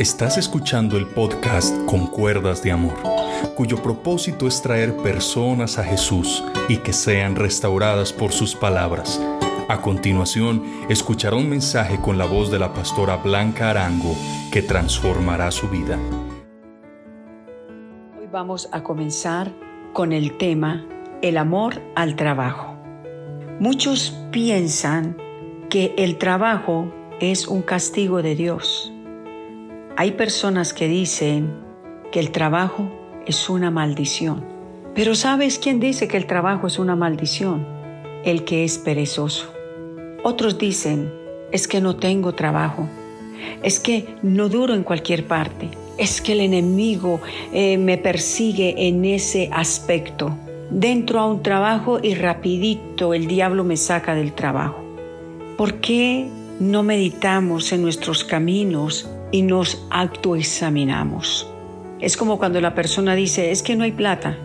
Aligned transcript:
Estás 0.00 0.38
escuchando 0.38 0.96
el 0.96 1.06
podcast 1.08 1.76
Con 1.84 2.06
Cuerdas 2.06 2.62
de 2.62 2.72
Amor, 2.72 2.94
cuyo 3.54 3.82
propósito 3.82 4.46
es 4.46 4.62
traer 4.62 4.96
personas 4.96 5.78
a 5.78 5.84
Jesús 5.84 6.42
y 6.70 6.78
que 6.78 6.94
sean 6.94 7.36
restauradas 7.36 8.10
por 8.10 8.32
sus 8.32 8.56
palabras. 8.56 9.20
A 9.68 9.82
continuación, 9.82 10.64
escuchará 10.88 11.36
un 11.36 11.50
mensaje 11.50 12.00
con 12.00 12.16
la 12.16 12.24
voz 12.24 12.50
de 12.50 12.58
la 12.58 12.72
pastora 12.72 13.18
Blanca 13.18 13.68
Arango 13.68 14.16
que 14.50 14.62
transformará 14.62 15.50
su 15.50 15.68
vida. 15.68 15.98
Hoy 18.18 18.26
vamos 18.32 18.70
a 18.72 18.82
comenzar 18.82 19.52
con 19.92 20.14
el 20.14 20.38
tema 20.38 20.86
El 21.20 21.36
amor 21.36 21.82
al 21.94 22.16
trabajo. 22.16 22.74
Muchos 23.58 24.18
piensan 24.30 25.18
que 25.68 25.94
el 25.98 26.16
trabajo 26.16 26.90
es 27.20 27.46
un 27.46 27.60
castigo 27.60 28.22
de 28.22 28.34
Dios. 28.34 28.94
Hay 30.00 30.12
personas 30.12 30.72
que 30.72 30.88
dicen 30.88 31.50
que 32.10 32.20
el 32.20 32.30
trabajo 32.30 32.90
es 33.26 33.50
una 33.50 33.70
maldición. 33.70 34.42
Pero 34.94 35.14
¿sabes 35.14 35.58
quién 35.58 35.78
dice 35.78 36.08
que 36.08 36.16
el 36.16 36.24
trabajo 36.24 36.68
es 36.68 36.78
una 36.78 36.96
maldición? 36.96 37.66
El 38.24 38.44
que 38.44 38.64
es 38.64 38.78
perezoso. 38.78 39.52
Otros 40.22 40.56
dicen, 40.56 41.12
es 41.52 41.68
que 41.68 41.82
no 41.82 41.96
tengo 41.96 42.32
trabajo, 42.32 42.88
es 43.62 43.78
que 43.78 44.06
no 44.22 44.48
duro 44.48 44.72
en 44.72 44.84
cualquier 44.84 45.26
parte, 45.26 45.68
es 45.98 46.22
que 46.22 46.32
el 46.32 46.40
enemigo 46.40 47.20
eh, 47.52 47.76
me 47.76 47.98
persigue 47.98 48.88
en 48.88 49.04
ese 49.04 49.50
aspecto. 49.52 50.34
Dentro 50.70 51.20
a 51.20 51.26
un 51.26 51.42
trabajo 51.42 52.00
y 52.02 52.14
rapidito 52.14 53.12
el 53.12 53.26
diablo 53.26 53.64
me 53.64 53.76
saca 53.76 54.14
del 54.14 54.32
trabajo. 54.32 54.82
¿Por 55.58 55.74
qué 55.74 56.26
no 56.58 56.82
meditamos 56.82 57.70
en 57.72 57.82
nuestros 57.82 58.24
caminos 58.24 59.06
y 59.32 59.42
nos 59.42 59.82
autoexaminamos? 59.90 61.46
Es 62.00 62.16
como 62.16 62.38
cuando 62.38 62.60
la 62.60 62.74
persona 62.74 63.14
dice, 63.14 63.50
es 63.50 63.62
que 63.62 63.76
no 63.76 63.84
hay 63.84 63.92
plata. 63.92 64.38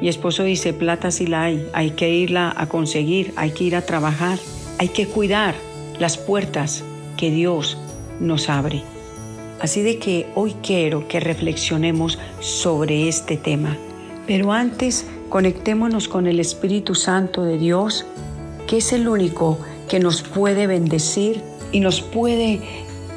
Y 0.00 0.08
esposo 0.08 0.42
dice, 0.42 0.72
plata 0.72 1.10
sí 1.10 1.26
la 1.26 1.44
hay, 1.44 1.68
hay 1.72 1.90
que 1.90 2.10
irla 2.10 2.52
a 2.56 2.66
conseguir, 2.66 3.32
hay 3.36 3.50
que 3.50 3.64
ir 3.64 3.76
a 3.76 3.82
trabajar, 3.82 4.38
hay 4.78 4.88
que 4.88 5.06
cuidar 5.06 5.54
las 5.98 6.16
puertas 6.16 6.82
que 7.16 7.30
Dios 7.30 7.78
nos 8.18 8.48
abre. 8.48 8.82
Así 9.60 9.82
de 9.82 9.98
que 9.98 10.26
hoy 10.34 10.56
quiero 10.62 11.06
que 11.06 11.20
reflexionemos 11.20 12.18
sobre 12.40 13.08
este 13.08 13.36
tema. 13.36 13.76
Pero 14.26 14.52
antes 14.52 15.06
conectémonos 15.28 16.08
con 16.08 16.26
el 16.26 16.40
Espíritu 16.40 16.94
Santo 16.94 17.44
de 17.44 17.58
Dios, 17.58 18.04
que 18.66 18.78
es 18.78 18.92
el 18.92 19.06
único 19.06 19.58
que 19.88 20.00
nos 20.00 20.22
puede 20.22 20.66
bendecir 20.66 21.42
y 21.70 21.80
nos 21.80 22.00
puede 22.00 22.60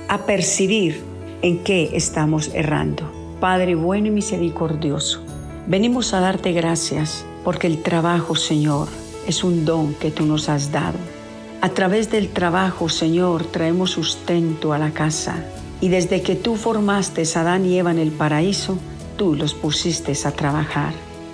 apercibir 0.08 1.02
en 1.42 1.64
qué 1.64 1.92
estamos 1.94 2.52
errando. 2.54 3.12
Padre 3.40 3.76
bueno 3.76 4.08
y 4.08 4.12
misericordioso, 4.12 5.22
venimos 5.68 6.14
a 6.14 6.20
darte 6.20 6.52
gracias 6.52 7.26
porque 7.44 7.68
el 7.68 7.84
trabajo, 7.84 8.36
Señor, 8.36 8.88
es 9.28 9.44
un 9.44 9.66
don 9.66 9.94
que 9.94 10.12
tú 10.12 10.26
nos 10.26 10.50
has 10.50 10.72
dado. 10.72 10.98
A 11.62 11.70
través 11.70 12.12
del 12.12 12.30
trabajo, 12.30 12.90
Señor, 12.90 13.46
traemos 13.46 13.92
sustento 13.92 14.74
a 14.74 14.78
la 14.78 14.92
casa. 14.92 15.44
Y 15.82 15.90
desde 15.90 16.22
que 16.22 16.36
tú 16.36 16.56
formaste 16.56 17.24
a 17.36 17.42
Adán 17.42 17.66
y 17.66 17.78
Eva 17.78 17.92
en 17.92 18.00
el 18.00 18.12
paraíso, 18.12 18.78
tú 19.18 19.36
los 19.36 19.54
pusiste 19.54 20.14
a 20.26 20.32
trabajar. 20.32 20.94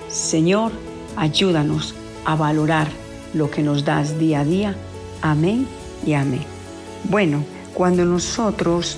Señor, 0.10 0.72
ayúdanos 1.16 1.96
a 2.26 2.36
valorar 2.36 2.88
lo 3.34 3.50
que 3.50 3.64
nos 3.64 3.86
das 3.86 4.20
día 4.20 4.42
a 4.42 4.46
día. 4.46 4.76
Amén 5.22 5.68
y 6.06 6.14
amén. 6.14 6.44
Bueno, 7.10 7.44
cuando 7.74 8.06
nosotros 8.06 8.98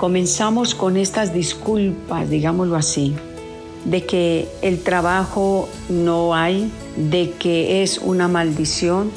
comenzamos 0.00 0.74
con 0.74 0.96
estas 0.96 1.34
disculpas, 1.34 2.30
digámoslo 2.30 2.74
así, 2.76 3.14
de 3.84 4.06
que 4.06 4.48
el 4.62 4.82
trabajo 4.82 5.68
no 5.90 6.34
hay, 6.34 6.72
de 6.96 7.32
que 7.32 7.82
es 7.82 7.98
una 7.98 8.26
maldición, 8.26 9.10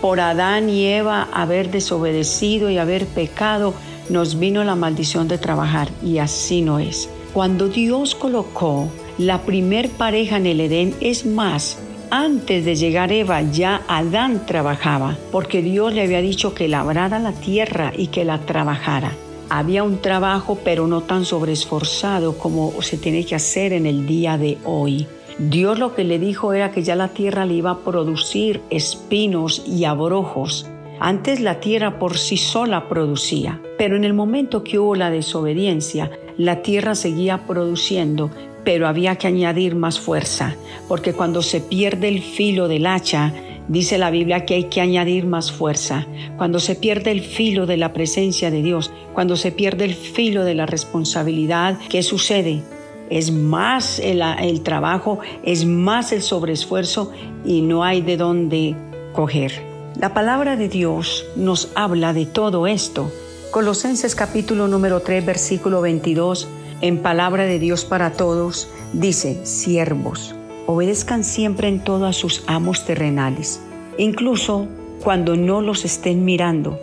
por 0.00 0.18
Adán 0.18 0.70
y 0.70 0.86
Eva 0.86 1.28
haber 1.34 1.70
desobedecido 1.70 2.70
y 2.70 2.78
haber 2.78 3.04
pecado, 3.04 3.74
nos 4.08 4.38
vino 4.38 4.64
la 4.64 4.76
maldición 4.76 5.28
de 5.28 5.36
trabajar 5.36 5.90
y 6.02 6.16
así 6.16 6.62
no 6.62 6.78
es. 6.78 7.10
Cuando 7.34 7.68
Dios 7.68 8.14
colocó 8.14 8.88
la 9.18 9.42
primer 9.42 9.90
pareja 9.90 10.38
en 10.38 10.46
el 10.46 10.62
Edén, 10.62 10.94
es 11.02 11.26
más, 11.26 11.76
antes 12.10 12.64
de 12.64 12.76
llegar 12.76 13.12
Eva 13.12 13.42
ya 13.42 13.82
Adán 13.88 14.46
trabajaba, 14.46 15.18
porque 15.32 15.60
Dios 15.60 15.92
le 15.92 16.00
había 16.00 16.22
dicho 16.22 16.54
que 16.54 16.66
labrara 16.66 17.18
la 17.18 17.32
tierra 17.32 17.92
y 17.94 18.06
que 18.06 18.24
la 18.24 18.38
trabajara. 18.38 19.12
Había 19.52 19.82
un 19.82 19.98
trabajo, 19.98 20.60
pero 20.64 20.86
no 20.86 21.00
tan 21.00 21.24
sobreesforzado 21.24 22.38
como 22.38 22.80
se 22.82 22.96
tiene 22.96 23.26
que 23.26 23.34
hacer 23.34 23.72
en 23.72 23.84
el 23.84 24.06
día 24.06 24.38
de 24.38 24.58
hoy. 24.64 25.08
Dios 25.40 25.76
lo 25.76 25.92
que 25.92 26.04
le 26.04 26.20
dijo 26.20 26.52
era 26.52 26.70
que 26.70 26.84
ya 26.84 26.94
la 26.94 27.08
tierra 27.08 27.44
le 27.46 27.54
iba 27.54 27.72
a 27.72 27.78
producir 27.78 28.60
espinos 28.70 29.64
y 29.66 29.86
abrojos. 29.86 30.70
Antes 31.00 31.40
la 31.40 31.58
tierra 31.58 31.98
por 31.98 32.16
sí 32.16 32.36
sola 32.36 32.88
producía, 32.88 33.60
pero 33.76 33.96
en 33.96 34.04
el 34.04 34.14
momento 34.14 34.62
que 34.62 34.78
hubo 34.78 34.94
la 34.94 35.10
desobediencia, 35.10 36.12
la 36.36 36.62
tierra 36.62 36.94
seguía 36.94 37.46
produciendo, 37.48 38.30
pero 38.62 38.86
había 38.86 39.16
que 39.16 39.26
añadir 39.26 39.74
más 39.74 39.98
fuerza, 39.98 40.54
porque 40.86 41.12
cuando 41.12 41.42
se 41.42 41.60
pierde 41.60 42.06
el 42.06 42.22
filo 42.22 42.68
del 42.68 42.86
hacha, 42.86 43.34
Dice 43.70 43.98
la 43.98 44.10
Biblia 44.10 44.44
que 44.44 44.54
hay 44.54 44.64
que 44.64 44.80
añadir 44.80 45.26
más 45.26 45.52
fuerza. 45.52 46.04
Cuando 46.36 46.58
se 46.58 46.74
pierde 46.74 47.12
el 47.12 47.20
filo 47.20 47.66
de 47.66 47.76
la 47.76 47.92
presencia 47.92 48.50
de 48.50 48.62
Dios, 48.62 48.90
cuando 49.14 49.36
se 49.36 49.52
pierde 49.52 49.84
el 49.84 49.94
filo 49.94 50.42
de 50.42 50.56
la 50.56 50.66
responsabilidad, 50.66 51.78
¿qué 51.88 52.02
sucede? 52.02 52.64
Es 53.10 53.30
más 53.30 54.00
el, 54.00 54.62
trabajo, 54.62 55.20
es 55.44 55.66
más 55.66 56.10
el 56.10 56.22
sobreesfuerzo 56.22 57.12
y 57.44 57.62
no 57.62 57.84
hay 57.84 58.00
de 58.00 58.16
dónde 58.16 58.74
coger. 59.12 59.52
La 60.00 60.14
palabra 60.14 60.56
de 60.56 60.68
Dios 60.68 61.24
nos 61.36 61.70
habla 61.76 62.12
de 62.12 62.26
todo 62.26 62.66
esto. 62.66 63.12
Colosenses 63.52 64.16
capítulo 64.16 64.66
número 64.66 64.98
3 64.98 65.24
versículo 65.24 65.80
22, 65.80 66.48
en 66.80 66.98
palabra 66.98 67.44
de 67.44 67.60
Dios 67.60 67.84
para 67.84 68.14
todos, 68.14 68.68
dice, 68.94 69.46
siervos 69.46 70.34
obedezcan 70.70 71.24
siempre 71.24 71.68
en 71.68 71.80
todo 71.80 72.06
a 72.06 72.12
sus 72.12 72.44
amos 72.46 72.84
terrenales, 72.84 73.60
incluso 73.98 74.68
cuando 75.02 75.36
no 75.36 75.60
los 75.60 75.84
estén 75.84 76.24
mirando, 76.24 76.78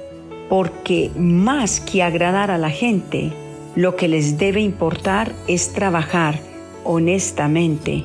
porque 0.50 1.10
más 1.18 1.80
que 1.80 2.04
agradar 2.04 2.52
a 2.52 2.58
la 2.58 2.70
gente, 2.70 3.32
lo 3.76 3.96
que 3.96 4.08
les 4.08 4.38
debe 4.38 4.62
importar 4.62 5.32
es 5.48 5.72
trabajar 5.72 6.40
honestamente 6.84 8.04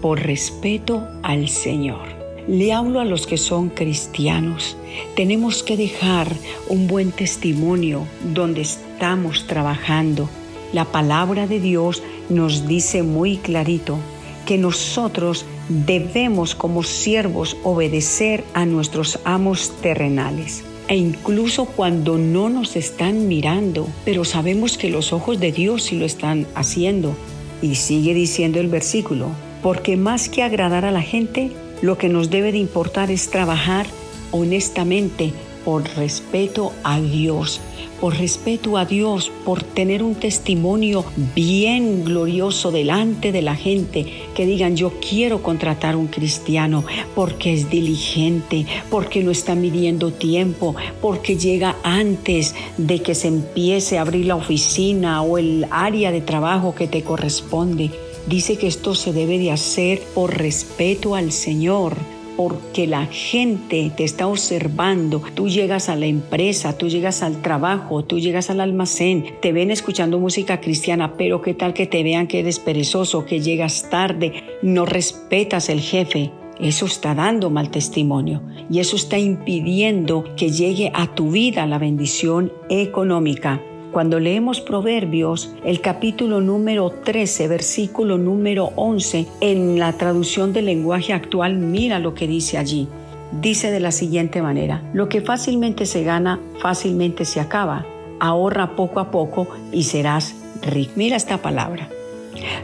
por 0.00 0.20
respeto 0.20 1.02
al 1.22 1.48
Señor. 1.48 2.06
Le 2.46 2.72
hablo 2.72 3.00
a 3.00 3.04
los 3.04 3.26
que 3.26 3.38
son 3.38 3.70
cristianos. 3.70 4.76
Tenemos 5.16 5.64
que 5.64 5.76
dejar 5.76 6.28
un 6.68 6.86
buen 6.86 7.10
testimonio 7.10 8.06
donde 8.32 8.60
estamos 8.60 9.48
trabajando. 9.48 10.28
La 10.72 10.84
palabra 10.84 11.48
de 11.48 11.58
Dios 11.58 12.04
nos 12.28 12.68
dice 12.68 13.02
muy 13.02 13.38
clarito 13.38 13.98
que 14.46 14.56
nosotros 14.56 15.44
debemos 15.68 16.54
como 16.54 16.82
siervos 16.82 17.56
obedecer 17.62 18.44
a 18.54 18.64
nuestros 18.64 19.18
amos 19.24 19.72
terrenales. 19.82 20.64
E 20.88 20.96
incluso 20.96 21.66
cuando 21.66 22.16
no 22.16 22.48
nos 22.48 22.76
están 22.76 23.28
mirando, 23.28 23.88
pero 24.04 24.24
sabemos 24.24 24.78
que 24.78 24.88
los 24.88 25.12
ojos 25.12 25.38
de 25.40 25.52
Dios 25.52 25.82
sí 25.82 25.98
lo 25.98 26.06
están 26.06 26.46
haciendo. 26.54 27.14
Y 27.60 27.74
sigue 27.74 28.14
diciendo 28.14 28.60
el 28.60 28.68
versículo, 28.68 29.28
porque 29.62 29.96
más 29.96 30.28
que 30.28 30.42
agradar 30.42 30.84
a 30.84 30.92
la 30.92 31.02
gente, 31.02 31.50
lo 31.82 31.98
que 31.98 32.08
nos 32.08 32.30
debe 32.30 32.52
de 32.52 32.58
importar 32.58 33.10
es 33.10 33.30
trabajar 33.30 33.86
honestamente 34.30 35.32
por 35.66 35.82
respeto 35.96 36.72
a 36.84 37.00
Dios, 37.00 37.60
por 38.00 38.16
respeto 38.16 38.78
a 38.78 38.84
Dios, 38.84 39.32
por 39.44 39.64
tener 39.64 40.04
un 40.04 40.14
testimonio 40.14 41.04
bien 41.34 42.04
glorioso 42.04 42.70
delante 42.70 43.32
de 43.32 43.42
la 43.42 43.56
gente, 43.56 44.06
que 44.36 44.46
digan 44.46 44.76
yo 44.76 44.92
quiero 45.00 45.42
contratar 45.42 45.96
un 45.96 46.06
cristiano 46.06 46.84
porque 47.16 47.52
es 47.52 47.68
diligente, 47.68 48.64
porque 48.90 49.24
no 49.24 49.32
está 49.32 49.56
midiendo 49.56 50.12
tiempo, 50.12 50.76
porque 51.02 51.36
llega 51.36 51.74
antes 51.82 52.54
de 52.76 53.00
que 53.00 53.16
se 53.16 53.26
empiece 53.26 53.98
a 53.98 54.02
abrir 54.02 54.26
la 54.26 54.36
oficina 54.36 55.20
o 55.22 55.36
el 55.36 55.66
área 55.72 56.12
de 56.12 56.20
trabajo 56.20 56.76
que 56.76 56.86
te 56.86 57.02
corresponde. 57.02 57.90
Dice 58.28 58.56
que 58.56 58.68
esto 58.68 58.94
se 58.94 59.12
debe 59.12 59.40
de 59.40 59.50
hacer 59.50 60.00
por 60.14 60.38
respeto 60.38 61.16
al 61.16 61.32
Señor 61.32 61.96
porque 62.36 62.86
la 62.86 63.06
gente 63.06 63.90
te 63.96 64.04
está 64.04 64.26
observando. 64.26 65.22
Tú 65.34 65.48
llegas 65.48 65.88
a 65.88 65.96
la 65.96 66.06
empresa, 66.06 66.76
tú 66.76 66.88
llegas 66.88 67.22
al 67.22 67.42
trabajo, 67.42 68.04
tú 68.04 68.18
llegas 68.18 68.50
al 68.50 68.60
almacén, 68.60 69.24
te 69.40 69.52
ven 69.52 69.70
escuchando 69.70 70.18
música 70.18 70.60
cristiana, 70.60 71.14
pero 71.16 71.40
qué 71.40 71.54
tal 71.54 71.74
que 71.74 71.86
te 71.86 72.02
vean 72.02 72.26
que 72.26 72.40
eres 72.40 72.58
perezoso, 72.58 73.24
que 73.24 73.40
llegas 73.40 73.88
tarde, 73.90 74.44
no 74.62 74.84
respetas 74.84 75.68
el 75.68 75.80
jefe. 75.80 76.30
Eso 76.60 76.86
está 76.86 77.14
dando 77.14 77.50
mal 77.50 77.70
testimonio 77.70 78.42
y 78.70 78.80
eso 78.80 78.96
está 78.96 79.18
impidiendo 79.18 80.24
que 80.36 80.50
llegue 80.50 80.90
a 80.94 81.14
tu 81.14 81.30
vida 81.30 81.66
la 81.66 81.78
bendición 81.78 82.50
económica. 82.70 83.60
Cuando 83.92 84.20
leemos 84.20 84.60
Proverbios, 84.60 85.54
el 85.64 85.80
capítulo 85.80 86.40
número 86.40 86.90
13, 86.90 87.48
versículo 87.48 88.18
número 88.18 88.72
11, 88.76 89.26
en 89.40 89.78
la 89.78 89.92
traducción 89.94 90.52
del 90.52 90.66
lenguaje 90.66 91.12
actual, 91.12 91.56
mira 91.56 91.98
lo 91.98 92.14
que 92.14 92.26
dice 92.26 92.58
allí. 92.58 92.88
Dice 93.40 93.70
de 93.70 93.80
la 93.80 93.92
siguiente 93.92 94.42
manera, 94.42 94.82
lo 94.92 95.08
que 95.08 95.20
fácilmente 95.20 95.86
se 95.86 96.04
gana, 96.04 96.40
fácilmente 96.60 97.24
se 97.24 97.40
acaba. 97.40 97.86
Ahorra 98.20 98.76
poco 98.76 99.00
a 99.00 99.10
poco 99.10 99.48
y 99.72 99.82
serás 99.84 100.34
rico. 100.62 100.92
Mira 100.96 101.16
esta 101.16 101.38
palabra. 101.38 101.88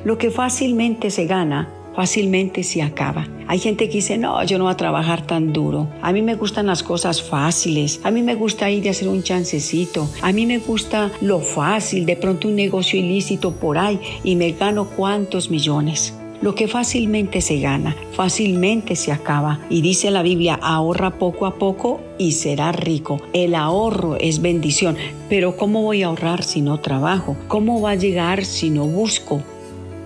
Lo 0.04 0.18
que 0.18 0.30
fácilmente 0.30 1.10
se 1.10 1.26
gana, 1.26 1.68
fácilmente 1.94 2.62
se 2.62 2.82
acaba. 2.82 3.28
Hay 3.48 3.58
gente 3.58 3.88
que 3.88 3.96
dice, 3.96 4.18
no, 4.18 4.42
yo 4.44 4.58
no 4.58 4.64
voy 4.64 4.72
a 4.72 4.76
trabajar 4.76 5.26
tan 5.26 5.52
duro. 5.52 5.88
A 6.00 6.12
mí 6.12 6.22
me 6.22 6.36
gustan 6.36 6.66
las 6.66 6.82
cosas 6.82 7.22
fáciles. 7.22 8.00
A 8.02 8.10
mí 8.10 8.22
me 8.22 8.34
gusta 8.34 8.70
ir 8.70 8.88
a 8.88 8.92
hacer 8.92 9.08
un 9.08 9.22
chancecito. 9.22 10.08
A 10.22 10.32
mí 10.32 10.46
me 10.46 10.58
gusta 10.58 11.10
lo 11.20 11.40
fácil, 11.40 12.06
de 12.06 12.16
pronto 12.16 12.48
un 12.48 12.56
negocio 12.56 12.98
ilícito 12.98 13.52
por 13.52 13.78
ahí 13.78 14.00
y 14.24 14.36
me 14.36 14.52
gano 14.52 14.86
cuántos 14.86 15.50
millones. 15.50 16.14
Lo 16.40 16.56
que 16.56 16.66
fácilmente 16.66 17.40
se 17.40 17.60
gana, 17.60 17.94
fácilmente 18.14 18.96
se 18.96 19.12
acaba. 19.12 19.60
Y 19.70 19.80
dice 19.80 20.10
la 20.10 20.22
Biblia, 20.22 20.58
ahorra 20.60 21.18
poco 21.18 21.46
a 21.46 21.54
poco 21.54 22.00
y 22.18 22.32
será 22.32 22.72
rico. 22.72 23.20
El 23.32 23.54
ahorro 23.54 24.16
es 24.16 24.42
bendición. 24.42 24.96
Pero 25.28 25.56
¿cómo 25.56 25.82
voy 25.82 26.02
a 26.02 26.06
ahorrar 26.06 26.42
si 26.42 26.60
no 26.60 26.80
trabajo? 26.80 27.36
¿Cómo 27.46 27.80
va 27.80 27.90
a 27.90 27.96
llegar 27.96 28.44
si 28.44 28.70
no 28.70 28.86
busco? 28.86 29.40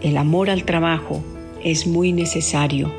El 0.02 0.18
amor 0.18 0.50
al 0.50 0.64
trabajo 0.64 1.22
es 1.66 1.86
muy 1.86 2.12
necesario 2.12 2.92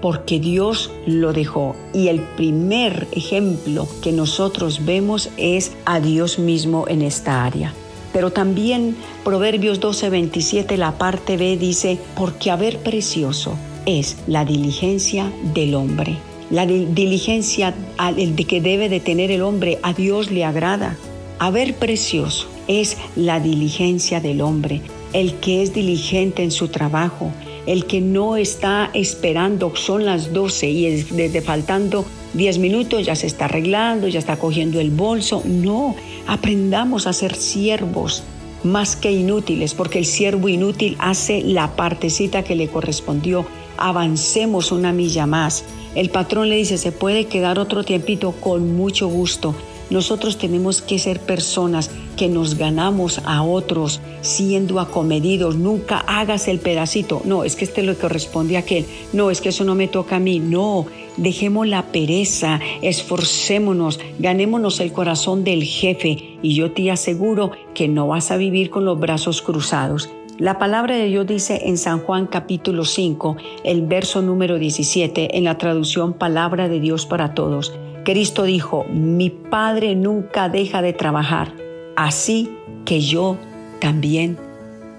porque 0.00 0.40
Dios 0.40 0.90
lo 1.06 1.32
dejó. 1.32 1.76
Y 1.92 2.08
el 2.08 2.20
primer 2.20 3.06
ejemplo 3.12 3.88
que 4.02 4.12
nosotros 4.12 4.84
vemos 4.84 5.30
es 5.36 5.72
a 5.84 6.00
Dios 6.00 6.38
mismo 6.38 6.86
en 6.88 7.02
esta 7.02 7.44
área. 7.44 7.74
Pero 8.12 8.30
también 8.30 8.96
Proverbios 9.24 9.80
12:27, 9.80 10.76
la 10.76 10.98
parte 10.98 11.36
B 11.36 11.56
dice, 11.56 11.98
porque 12.16 12.50
haber 12.50 12.78
precioso 12.78 13.56
es 13.86 14.16
la 14.26 14.44
diligencia 14.44 15.32
del 15.54 15.74
hombre. 15.74 16.16
La 16.50 16.66
diligencia 16.66 17.74
de 18.16 18.44
que 18.44 18.60
debe 18.60 18.88
de 18.88 18.98
tener 18.98 19.30
el 19.30 19.42
hombre 19.42 19.78
a 19.82 19.92
Dios 19.92 20.32
le 20.32 20.44
agrada. 20.44 20.96
Haber 21.38 21.74
precioso 21.74 22.48
es 22.66 22.96
la 23.14 23.38
diligencia 23.38 24.20
del 24.20 24.40
hombre, 24.40 24.82
el 25.12 25.34
que 25.34 25.62
es 25.62 25.72
diligente 25.72 26.42
en 26.42 26.50
su 26.50 26.68
trabajo, 26.68 27.32
el 27.70 27.86
que 27.86 28.00
no 28.00 28.36
está 28.36 28.90
esperando, 28.94 29.76
son 29.76 30.04
las 30.04 30.32
12 30.32 30.68
y 30.68 31.02
desde 31.04 31.40
faltando 31.40 32.04
10 32.34 32.58
minutos 32.58 33.06
ya 33.06 33.14
se 33.14 33.28
está 33.28 33.44
arreglando, 33.44 34.08
ya 34.08 34.18
está 34.18 34.36
cogiendo 34.40 34.80
el 34.80 34.90
bolso. 34.90 35.44
No, 35.46 35.94
aprendamos 36.26 37.06
a 37.06 37.12
ser 37.12 37.36
siervos 37.36 38.24
más 38.64 38.96
que 38.96 39.12
inútiles, 39.12 39.74
porque 39.74 40.00
el 40.00 40.04
siervo 40.04 40.48
inútil 40.48 40.96
hace 40.98 41.42
la 41.42 41.76
partecita 41.76 42.42
que 42.42 42.56
le 42.56 42.66
correspondió. 42.66 43.46
Avancemos 43.76 44.72
una 44.72 44.92
milla 44.92 45.26
más. 45.26 45.64
El 45.94 46.10
patrón 46.10 46.48
le 46.48 46.56
dice, 46.56 46.76
se 46.76 46.90
puede 46.90 47.26
quedar 47.26 47.60
otro 47.60 47.84
tiempito 47.84 48.32
con 48.32 48.74
mucho 48.74 49.06
gusto. 49.06 49.54
Nosotros 49.90 50.38
tenemos 50.38 50.82
que 50.82 50.98
ser 50.98 51.20
personas 51.20 51.90
que 52.16 52.28
nos 52.28 52.56
ganamos 52.56 53.20
a 53.24 53.42
otros 53.42 54.00
siendo 54.20 54.78
acomedidos. 54.78 55.56
Nunca 55.56 55.98
hagas 55.98 56.46
el 56.48 56.60
pedacito. 56.60 57.22
No, 57.24 57.44
es 57.44 57.56
que 57.56 57.64
este 57.64 57.82
lo 57.82 57.96
corresponde 57.96 58.56
a 58.56 58.60
aquel. 58.60 58.86
No, 59.12 59.30
es 59.30 59.40
que 59.40 59.48
eso 59.48 59.64
no 59.64 59.74
me 59.74 59.88
toca 59.88 60.16
a 60.16 60.20
mí. 60.20 60.38
No, 60.38 60.86
dejemos 61.16 61.66
la 61.66 61.86
pereza, 61.86 62.60
esforcémonos, 62.82 63.98
ganémonos 64.18 64.80
el 64.80 64.92
corazón 64.92 65.44
del 65.44 65.64
jefe 65.64 66.38
y 66.42 66.54
yo 66.54 66.72
te 66.72 66.90
aseguro 66.90 67.50
que 67.74 67.88
no 67.88 68.08
vas 68.08 68.30
a 68.30 68.36
vivir 68.36 68.70
con 68.70 68.84
los 68.84 68.98
brazos 68.98 69.42
cruzados. 69.42 70.08
La 70.38 70.58
palabra 70.58 70.96
de 70.96 71.04
Dios 71.04 71.26
dice 71.26 71.62
en 71.66 71.76
San 71.76 71.98
Juan 72.00 72.26
capítulo 72.26 72.86
5, 72.86 73.36
el 73.62 73.82
verso 73.82 74.22
número 74.22 74.58
17, 74.58 75.36
en 75.36 75.44
la 75.44 75.58
traducción 75.58 76.14
Palabra 76.14 76.68
de 76.68 76.80
Dios 76.80 77.04
para 77.04 77.34
Todos. 77.34 77.74
Cristo 78.10 78.42
dijo, 78.42 78.86
mi 78.92 79.30
Padre 79.30 79.94
nunca 79.94 80.48
deja 80.48 80.82
de 80.82 80.92
trabajar, 80.92 81.54
así 81.94 82.50
que 82.84 82.98
yo 83.00 83.36
también 83.80 84.36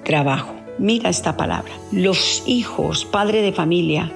trabajo. 0.06 0.54
Mira 0.80 1.10
esta 1.10 1.36
palabra. 1.36 1.74
Los 1.92 2.42
hijos, 2.48 3.04
padre 3.04 3.42
de 3.42 3.52
familia, 3.52 4.10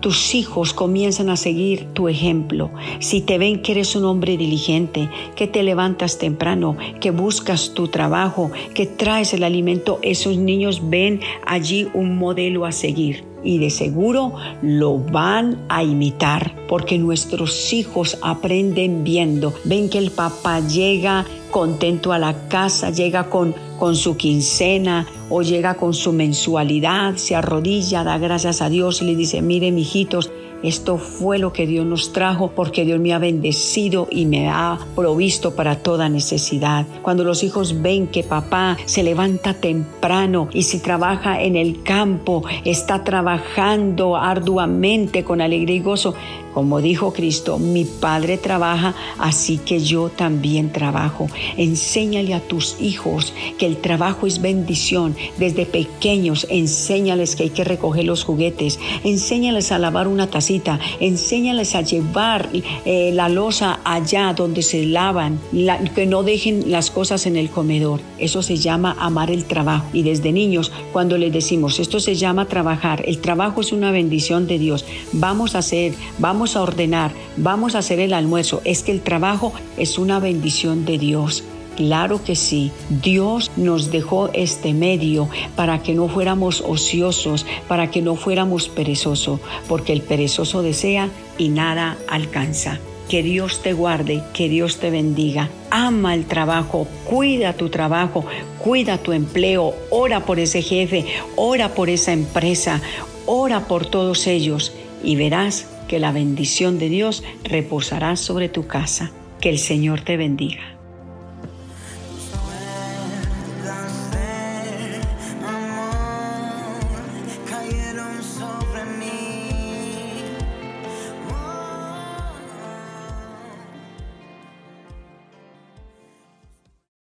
tus 0.00 0.34
hijos 0.34 0.74
comienzan 0.74 1.30
a 1.30 1.36
seguir 1.36 1.86
tu 1.94 2.06
ejemplo. 2.06 2.70
Si 2.98 3.22
te 3.22 3.38
ven 3.38 3.62
que 3.62 3.72
eres 3.72 3.96
un 3.96 4.04
hombre 4.04 4.36
diligente, 4.36 5.08
que 5.36 5.46
te 5.46 5.62
levantas 5.62 6.18
temprano, 6.18 6.76
que 7.00 7.12
buscas 7.12 7.72
tu 7.72 7.88
trabajo, 7.88 8.50
que 8.74 8.84
traes 8.84 9.32
el 9.32 9.42
alimento, 9.42 10.00
esos 10.02 10.36
niños 10.36 10.90
ven 10.90 11.20
allí 11.46 11.88
un 11.94 12.18
modelo 12.18 12.66
a 12.66 12.72
seguir 12.72 13.33
y 13.44 13.58
de 13.58 13.70
seguro 13.70 14.34
lo 14.62 14.98
van 14.98 15.58
a 15.68 15.84
imitar 15.84 16.54
porque 16.68 16.98
nuestros 16.98 17.72
hijos 17.72 18.18
aprenden 18.22 19.04
viendo. 19.04 19.52
Ven 19.64 19.88
que 19.88 19.98
el 19.98 20.10
papá 20.10 20.60
llega 20.60 21.24
contento 21.50 22.12
a 22.12 22.18
la 22.18 22.48
casa, 22.48 22.90
llega 22.90 23.30
con, 23.30 23.54
con 23.78 23.94
su 23.94 24.16
quincena 24.16 25.06
o 25.30 25.42
llega 25.42 25.74
con 25.74 25.94
su 25.94 26.12
mensualidad, 26.12 27.16
se 27.16 27.36
arrodilla, 27.36 28.02
da 28.02 28.18
gracias 28.18 28.60
a 28.60 28.68
Dios 28.68 29.02
y 29.02 29.04
le 29.04 29.16
dice, 29.16 29.40
mire, 29.42 29.68
hijitos, 29.68 30.30
esto 30.64 30.98
fue 30.98 31.38
lo 31.38 31.52
que 31.52 31.66
Dios 31.66 31.84
nos 31.84 32.12
trajo 32.12 32.50
porque 32.50 32.84
Dios 32.84 32.98
me 32.98 33.12
ha 33.12 33.18
bendecido 33.18 34.08
y 34.10 34.24
me 34.24 34.48
ha 34.48 34.78
provisto 34.96 35.54
para 35.54 35.76
toda 35.76 36.08
necesidad. 36.08 36.86
Cuando 37.02 37.22
los 37.22 37.42
hijos 37.42 37.82
ven 37.82 38.06
que 38.06 38.22
papá 38.22 38.78
se 38.86 39.02
levanta 39.02 39.54
temprano 39.54 40.48
y 40.52 40.62
si 40.62 40.78
trabaja 40.78 41.42
en 41.42 41.56
el 41.56 41.82
campo, 41.82 42.42
está 42.64 43.04
trabajando 43.04 44.16
arduamente 44.16 45.22
con 45.22 45.40
alegría 45.40 45.76
y 45.76 45.80
gozo, 45.80 46.14
como 46.54 46.80
dijo 46.80 47.12
Cristo, 47.12 47.58
mi 47.58 47.84
Padre 47.84 48.38
trabaja, 48.38 48.94
así 49.18 49.58
que 49.58 49.80
yo 49.80 50.08
también 50.08 50.70
trabajo. 50.70 51.26
Enséñale 51.56 52.32
a 52.32 52.40
tus 52.40 52.76
hijos 52.80 53.34
que 53.58 53.66
el 53.66 53.78
trabajo 53.78 54.28
es 54.28 54.40
bendición. 54.40 55.16
Desde 55.36 55.66
pequeños, 55.66 56.46
enséñales 56.48 57.34
que 57.34 57.44
hay 57.44 57.50
que 57.50 57.64
recoger 57.64 58.04
los 58.04 58.22
juguetes. 58.22 58.78
Enséñales 59.02 59.72
a 59.72 59.78
lavar 59.78 60.06
una 60.06 60.28
tacita. 60.28 60.78
Enséñales 61.00 61.74
a 61.74 61.82
llevar 61.82 62.48
eh, 62.84 63.10
la 63.12 63.28
losa 63.28 63.80
allá 63.84 64.32
donde 64.32 64.62
se 64.62 64.86
lavan. 64.86 65.40
que 65.94 66.06
no 66.06 66.22
dejen 66.22 66.70
las 66.70 66.90
cosas 66.90 67.26
en 67.26 67.36
el 67.36 67.50
comedor. 67.50 68.00
Eso 68.18 68.42
se 68.42 68.56
llama 68.56 68.96
amar 69.00 69.30
el 69.30 69.44
trabajo. 69.44 69.86
Y 69.92 70.04
desde 70.04 70.30
niños, 70.30 70.70
cuando 70.92 71.18
les 71.18 71.32
decimos, 71.32 71.80
esto 71.80 71.98
se 71.98 72.14
llama 72.14 72.46
trabajar. 72.46 73.02
El 73.06 73.18
trabajo 73.18 73.60
es 73.60 73.72
una 73.72 73.90
bendición 73.90 74.46
de 74.46 74.58
Dios. 74.60 74.84
Vamos 75.12 75.56
a 75.56 75.58
hacer, 75.58 75.94
vamos 76.44 76.56
a 76.56 76.62
ordenar, 76.62 77.10
vamos 77.38 77.74
a 77.74 77.78
hacer 77.78 78.00
el 78.00 78.12
almuerzo. 78.12 78.60
Es 78.66 78.82
que 78.82 78.92
el 78.92 79.00
trabajo 79.00 79.54
es 79.78 79.96
una 79.98 80.18
bendición 80.18 80.84
de 80.84 80.98
Dios. 80.98 81.42
Claro 81.74 82.22
que 82.22 82.36
sí, 82.36 82.70
Dios 82.90 83.50
nos 83.56 83.90
dejó 83.90 84.28
este 84.34 84.74
medio 84.74 85.30
para 85.56 85.82
que 85.82 85.94
no 85.94 86.06
fuéramos 86.06 86.60
ociosos, 86.60 87.46
para 87.66 87.90
que 87.90 88.02
no 88.02 88.14
fuéramos 88.14 88.68
perezosos, 88.68 89.40
porque 89.68 89.94
el 89.94 90.02
perezoso 90.02 90.60
desea 90.60 91.08
y 91.38 91.48
nada 91.48 91.96
alcanza. 92.08 92.78
Que 93.08 93.22
Dios 93.22 93.62
te 93.62 93.72
guarde, 93.72 94.22
que 94.34 94.50
Dios 94.50 94.76
te 94.76 94.90
bendiga. 94.90 95.48
Ama 95.70 96.12
el 96.12 96.26
trabajo, 96.26 96.86
cuida 97.06 97.54
tu 97.54 97.70
trabajo, 97.70 98.26
cuida 98.62 98.98
tu 98.98 99.12
empleo, 99.12 99.74
ora 99.88 100.26
por 100.26 100.38
ese 100.38 100.60
jefe, 100.60 101.06
ora 101.36 101.70
por 101.70 101.88
esa 101.88 102.12
empresa, 102.12 102.82
ora 103.24 103.66
por 103.66 103.86
todos 103.86 104.26
ellos 104.26 104.74
y 105.02 105.16
verás 105.16 105.68
que 105.94 106.00
la 106.00 106.10
bendición 106.10 106.80
de 106.80 106.88
Dios 106.88 107.22
reposará 107.44 108.16
sobre 108.16 108.48
tu 108.48 108.66
casa. 108.66 109.12
Que 109.40 109.48
el 109.48 109.60
Señor 109.60 110.00
te 110.00 110.16
bendiga. 110.16 110.76